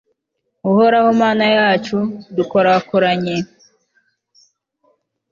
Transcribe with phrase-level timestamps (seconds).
[0.69, 1.97] uhoraho, mana yacu,
[2.35, 3.35] dukorakoranye